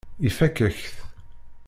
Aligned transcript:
Ifakk-ak-t. 0.27 0.91